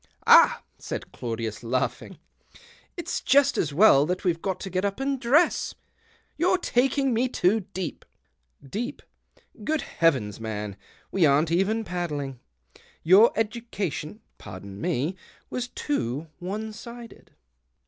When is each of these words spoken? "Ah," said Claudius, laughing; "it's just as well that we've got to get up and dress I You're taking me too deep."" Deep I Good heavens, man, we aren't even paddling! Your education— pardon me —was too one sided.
"Ah," 0.25 0.63
said 0.79 1.11
Claudius, 1.11 1.61
laughing; 1.61 2.17
"it's 2.97 3.21
just 3.21 3.55
as 3.55 3.71
well 3.71 4.07
that 4.07 4.23
we've 4.23 4.41
got 4.41 4.59
to 4.61 4.69
get 4.71 4.83
up 4.83 4.99
and 4.99 5.21
dress 5.21 5.75
I 5.75 5.79
You're 6.37 6.57
taking 6.57 7.13
me 7.13 7.29
too 7.29 7.67
deep."" 7.75 8.03
Deep 8.79 9.03
I 9.37 9.39
Good 9.63 9.81
heavens, 9.81 10.39
man, 10.39 10.75
we 11.11 11.27
aren't 11.27 11.51
even 11.51 11.83
paddling! 11.83 12.39
Your 13.03 13.31
education— 13.35 14.21
pardon 14.39 14.81
me 14.81 15.15
—was 15.51 15.67
too 15.67 16.25
one 16.39 16.73
sided. 16.73 17.29